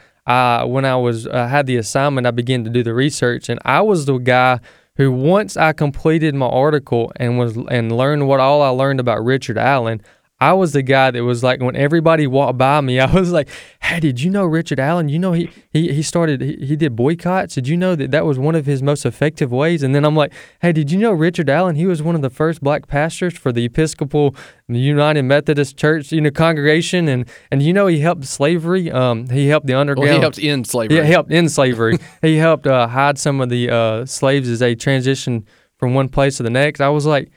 when 0.65 0.85
I 0.85 0.97
was 0.97 1.27
uh, 1.27 1.49
had 1.49 1.67
the 1.67 1.77
assignment, 1.77 2.27
I 2.27 2.31
began 2.31 2.65
to 2.65 2.71
do 2.71 2.83
the 2.83 2.95
research, 2.95 3.49
and 3.49 3.59
I 3.65 3.81
was 3.81 4.07
the 4.07 4.19
guy 4.19 4.61
who, 4.97 5.11
once 5.11 5.57
I 5.57 5.73
completed 5.73 6.35
my 6.35 6.47
article 6.47 7.13
and 7.17 7.39
was 7.39 7.57
and 7.71 7.97
learned 7.97 8.29
what 8.29 8.41
all 8.41 8.63
I 8.63 8.69
learned 8.69 9.01
about 9.01 9.25
Richard 9.25 9.59
Allen, 9.59 10.03
I 10.43 10.55
was 10.55 10.73
the 10.73 10.83
guy 10.83 11.13
that 11.13 11.23
was 11.23 11.45
like 11.45 11.61
when 11.61 11.77
everybody 11.77 12.27
walked 12.27 12.59
by 12.59 12.81
me, 12.81 12.99
I 13.09 13.13
was 13.13 13.31
like, 13.31 13.49
"Hey, 13.81 14.01
did 14.01 14.21
you 14.21 14.29
know 14.29 14.45
Richard 14.45 14.81
Allen? 14.81 15.09
You 15.09 15.21
know 15.21 15.33
he 15.33 15.49
he 15.71 15.93
he 15.93 16.03
started 16.03 16.41
he, 16.41 16.57
he 16.57 16.75
did 16.75 16.97
boycotts. 16.97 17.55
Did 17.55 17.69
you 17.69 17.77
know 17.77 17.95
that 17.95 18.11
that 18.11 18.27
was 18.27 18.41
one 18.41 18.57
of 18.57 18.67
his 18.67 18.83
most 18.83 19.07
effective 19.07 19.53
ways?" 19.53 19.85
And 19.85 19.95
then 19.95 20.05
I'm 20.05 20.17
like, 20.17 20.33
"Hey, 20.61 20.73
did 20.73 20.91
you 20.91 20.99
know 20.99 21.13
Richard 21.13 21.49
Allen? 21.49 21.77
He 21.77 21.87
was 21.87 22.03
one 22.03 22.17
of 22.17 22.23
the 22.23 22.31
first 22.31 22.61
black 22.61 22.89
pastors 22.89 23.39
for 23.39 23.53
the 23.53 23.65
Episcopal 23.65 24.35
United 24.67 25.23
Methodist 25.23 25.77
Church, 25.77 26.11
you 26.11 26.21
know, 26.21 26.33
congregation, 26.33 27.07
and 27.07 27.29
and 27.53 27.63
you 27.63 27.73
know 27.73 27.87
he 27.87 28.01
helped 28.01 28.25
slavery. 28.25 28.91
Um, 28.91 29.29
he 29.29 29.47
helped 29.47 29.69
the 29.69 29.75
underground. 29.75 30.09
Well, 30.09 30.17
he 30.17 30.21
helped 30.21 30.39
end 30.41 30.67
slavery. 30.67 30.97
Yeah, 30.97 31.05
he 31.05 31.13
helped 31.13 31.31
end 31.31 31.53
slavery. 31.53 31.99
he 32.21 32.37
helped 32.37 32.67
uh, 32.67 32.89
hide 32.89 33.17
some 33.17 33.41
of 33.41 33.49
the 33.49 33.71
uh, 33.71 34.07
slaves 34.07 34.49
as 34.49 34.59
they 34.59 34.75
transitioned 34.75 35.45
from 35.77 35.95
one 35.95 36.09
place 36.09 36.39
to 36.39 36.43
the 36.43 36.51
next. 36.51 36.81
I 36.81 36.89
was 36.89 37.07
like." 37.07 37.31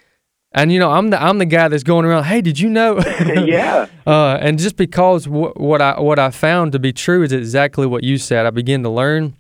And 0.56 0.72
you 0.72 0.80
know, 0.80 0.90
I'm 0.90 1.10
the 1.10 1.22
I'm 1.22 1.38
the 1.38 1.46
guy 1.46 1.68
that's 1.68 1.84
going 1.84 2.06
around. 2.06 2.24
Hey, 2.24 2.42
did 2.42 2.60
you 2.60 2.70
know? 2.70 3.00
yeah. 3.20 3.88
Uh, 4.06 4.38
and 4.40 4.60
just 4.60 4.76
because 4.76 5.26
w- 5.26 5.52
what 5.56 5.82
I 5.82 6.00
what 6.00 6.20
I 6.20 6.30
found 6.30 6.74
to 6.74 6.80
be 6.80 6.94
true 6.94 7.24
is 7.24 7.32
exactly 7.32 7.88
what 7.88 8.04
you 8.04 8.20
said. 8.20 8.46
I 8.46 8.52
began 8.52 8.84
to 8.84 8.90
learn. 8.90 9.36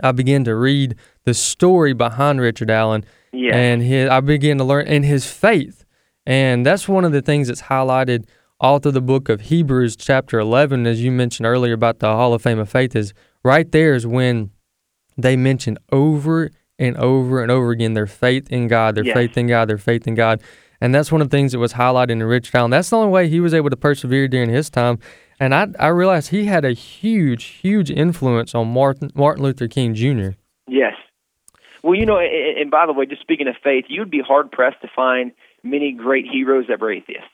I 0.00 0.12
began 0.12 0.44
to 0.44 0.54
read 0.54 0.94
the 1.24 1.34
story 1.34 1.94
behind 1.94 2.40
Richard 2.40 2.70
Allen. 2.70 3.04
Yeah. 3.32 3.56
And 3.56 3.82
his, 3.82 4.08
I 4.08 4.20
began 4.20 4.58
to 4.58 4.64
learn 4.64 4.86
in 4.86 5.02
his 5.02 5.26
faith, 5.26 5.84
and 6.24 6.64
that's 6.64 6.86
one 6.86 7.04
of 7.04 7.10
the 7.10 7.22
things 7.22 7.48
that's 7.48 7.62
highlighted 7.62 8.28
all 8.60 8.78
through 8.78 8.92
the 8.92 9.00
book 9.00 9.28
of 9.28 9.40
Hebrews, 9.40 9.96
chapter 9.96 10.38
11, 10.38 10.86
as 10.86 11.02
you 11.02 11.10
mentioned 11.10 11.44
earlier 11.44 11.72
about 11.72 11.98
the 11.98 12.06
Hall 12.06 12.32
of 12.32 12.42
Fame 12.42 12.60
of 12.60 12.68
Faith. 12.70 12.94
Is 12.94 13.12
right 13.42 13.68
there 13.72 13.96
is 13.96 14.06
when 14.06 14.52
they 15.16 15.36
mention 15.36 15.76
over 15.90 16.52
and 16.78 16.96
over 16.96 17.42
and 17.42 17.50
over 17.50 17.70
again 17.70 17.94
their 17.94 18.06
faith 18.06 18.50
in 18.50 18.68
God, 18.68 18.94
their 18.94 19.04
yes. 19.04 19.14
faith 19.14 19.36
in 19.36 19.46
God, 19.46 19.68
their 19.68 19.78
faith 19.78 20.06
in 20.06 20.14
God. 20.14 20.42
And 20.80 20.94
that's 20.94 21.10
one 21.10 21.20
of 21.20 21.30
the 21.30 21.36
things 21.36 21.52
that 21.52 21.58
was 21.58 21.74
highlighted 21.74 22.10
in 22.10 22.22
Rich 22.22 22.54
Allen. 22.54 22.70
That's 22.70 22.90
the 22.90 22.96
only 22.96 23.10
way 23.10 23.28
he 23.28 23.40
was 23.40 23.54
able 23.54 23.70
to 23.70 23.76
persevere 23.76 24.28
during 24.28 24.50
his 24.50 24.70
time. 24.70 24.98
and 25.40 25.54
I 25.54 25.68
I 25.78 25.88
realized 25.88 26.30
he 26.30 26.44
had 26.44 26.64
a 26.64 26.72
huge 26.72 27.44
huge 27.44 27.90
influence 27.90 28.54
on 28.54 28.72
Martin 28.72 29.10
Martin 29.14 29.44
Luther 29.44 29.68
King 29.68 29.94
Jr. 29.94 30.30
Yes. 30.68 30.94
Well, 31.82 31.94
you 31.94 32.06
know, 32.06 32.18
and, 32.18 32.58
and 32.58 32.70
by 32.70 32.86
the 32.86 32.92
way, 32.92 33.06
just 33.06 33.22
speaking 33.22 33.46
of 33.46 33.56
faith, 33.62 33.84
you'd 33.88 34.10
be 34.10 34.22
hard 34.26 34.50
pressed 34.50 34.80
to 34.82 34.88
find 34.94 35.32
many 35.62 35.92
great 35.92 36.26
heroes 36.30 36.66
that 36.68 36.80
were 36.80 36.92
atheists. 36.92 37.28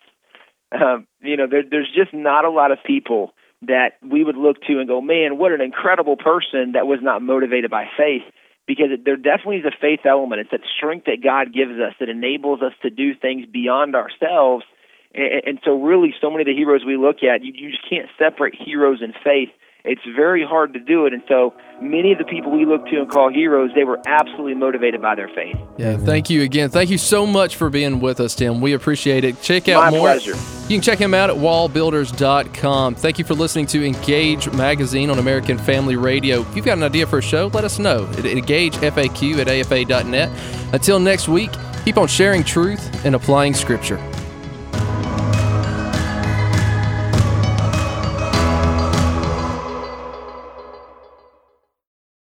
Um, 0.72 1.06
you 1.20 1.36
know, 1.36 1.46
there, 1.50 1.62
there's 1.68 1.90
just 1.94 2.14
not 2.14 2.44
a 2.44 2.50
lot 2.50 2.70
of 2.70 2.78
people 2.84 3.32
that 3.62 3.92
we 4.02 4.24
would 4.24 4.36
look 4.36 4.62
to 4.62 4.78
and 4.78 4.88
go, 4.88 5.00
man, 5.00 5.36
what 5.36 5.52
an 5.52 5.60
incredible 5.60 6.16
person 6.16 6.72
that 6.72 6.86
was 6.86 7.00
not 7.02 7.22
motivated 7.22 7.70
by 7.70 7.86
faith. 7.96 8.22
Because 8.70 8.90
there 9.04 9.16
definitely 9.16 9.56
is 9.56 9.64
a 9.64 9.74
faith 9.80 10.06
element. 10.06 10.42
It's 10.42 10.52
that 10.52 10.60
strength 10.76 11.06
that 11.06 11.24
God 11.24 11.52
gives 11.52 11.72
us 11.72 11.92
that 11.98 12.08
enables 12.08 12.62
us 12.62 12.72
to 12.82 12.90
do 12.90 13.16
things 13.16 13.44
beyond 13.50 13.96
ourselves. 13.96 14.64
And, 15.12 15.42
and 15.44 15.58
so, 15.64 15.74
really, 15.82 16.14
so 16.20 16.30
many 16.30 16.42
of 16.42 16.46
the 16.46 16.54
heroes 16.54 16.84
we 16.86 16.96
look 16.96 17.24
at, 17.24 17.42
you, 17.42 17.52
you 17.52 17.70
just 17.72 17.82
can't 17.90 18.06
separate 18.16 18.54
heroes 18.54 19.02
and 19.02 19.12
faith 19.24 19.50
it's 19.84 20.02
very 20.16 20.44
hard 20.44 20.72
to 20.74 20.80
do 20.80 21.06
it. 21.06 21.12
And 21.12 21.22
so 21.28 21.54
many 21.80 22.12
of 22.12 22.18
the 22.18 22.24
people 22.24 22.50
we 22.52 22.64
look 22.64 22.86
to 22.86 22.96
and 23.00 23.10
call 23.10 23.32
heroes, 23.32 23.70
they 23.74 23.84
were 23.84 24.00
absolutely 24.06 24.54
motivated 24.54 25.00
by 25.00 25.14
their 25.14 25.28
faith. 25.28 25.56
Yeah, 25.78 25.96
thank 25.96 26.30
you 26.30 26.42
again. 26.42 26.70
Thank 26.70 26.90
you 26.90 26.98
so 26.98 27.26
much 27.26 27.56
for 27.56 27.70
being 27.70 28.00
with 28.00 28.20
us, 28.20 28.34
Tim. 28.34 28.60
We 28.60 28.72
appreciate 28.74 29.24
it. 29.24 29.40
Check 29.42 29.68
out 29.68 29.84
My 29.84 29.90
more. 29.90 30.00
pleasure. 30.00 30.34
You 30.68 30.76
can 30.76 30.82
check 30.82 30.98
him 30.98 31.14
out 31.14 31.30
at 31.30 31.36
wallbuilders.com. 31.36 32.94
Thank 32.94 33.18
you 33.18 33.24
for 33.24 33.34
listening 33.34 33.66
to 33.66 33.84
Engage 33.84 34.52
Magazine 34.52 35.10
on 35.10 35.18
American 35.18 35.58
Family 35.58 35.96
Radio. 35.96 36.42
If 36.42 36.56
you've 36.56 36.64
got 36.64 36.78
an 36.78 36.84
idea 36.84 37.06
for 37.06 37.18
a 37.18 37.22
show, 37.22 37.48
let 37.48 37.64
us 37.64 37.78
know 37.78 38.04
at 38.04 38.24
engagefaq 38.24 39.38
at 39.40 39.48
afa.net. 39.48 40.30
Until 40.72 41.00
next 41.00 41.28
week, 41.28 41.50
keep 41.84 41.96
on 41.96 42.06
sharing 42.08 42.44
truth 42.44 43.04
and 43.04 43.14
applying 43.14 43.54
scripture. 43.54 43.96